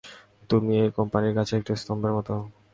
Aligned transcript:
তুমি 0.49 0.73
এই 0.83 0.91
কোম্পানির 0.97 1.33
কাছে 1.37 1.53
একটা 1.55 1.73
স্তম্ভের 1.81 2.13
মতো। 2.17 2.33